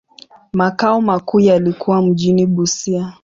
Makao 0.53 1.01
makuu 1.01 1.39
yalikuwa 1.39 2.01
mjini 2.01 2.45
Busia. 2.47 3.17